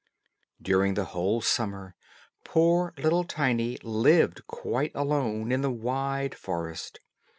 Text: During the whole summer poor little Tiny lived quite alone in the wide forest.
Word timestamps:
During 0.59 0.95
the 0.95 1.05
whole 1.05 1.41
summer 1.41 1.93
poor 2.43 2.91
little 2.97 3.23
Tiny 3.23 3.77
lived 3.83 4.47
quite 4.47 4.91
alone 4.95 5.51
in 5.51 5.61
the 5.61 5.69
wide 5.69 6.33
forest. 6.33 7.01